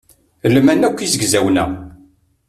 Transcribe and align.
Lman 0.53 0.85
akk 0.87 0.99
yizegzawen-a. 1.01 1.65